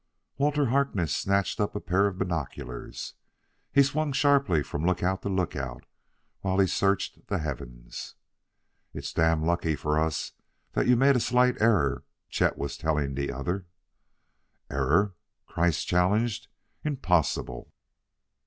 Walter 0.39 0.65
Harkness 0.69 1.13
had 1.13 1.19
snatched 1.21 1.59
up 1.61 1.75
a 1.75 1.79
pair 1.79 2.07
of 2.07 2.17
binoculars. 2.17 3.13
He 3.71 3.83
swung 3.83 4.13
sharply 4.13 4.63
from 4.63 4.83
lookout 4.83 5.21
to 5.21 5.29
lookout 5.29 5.85
while 6.39 6.57
he 6.57 6.65
searched 6.65 7.27
the 7.27 7.37
heavens. 7.37 8.15
"It's 8.95 9.13
damned 9.13 9.43
lucky 9.43 9.75
for 9.75 9.99
us 9.99 10.31
that 10.71 10.87
you 10.87 10.95
made 10.95 11.15
a 11.15 11.19
slight 11.19 11.61
error," 11.61 12.03
Chet 12.29 12.57
was 12.57 12.77
telling 12.77 13.13
the 13.13 13.31
other. 13.31 13.67
"Error?" 14.71 15.13
Kreiss 15.47 15.85
challenged. 15.85 16.47
"Impossible!" 16.83 17.71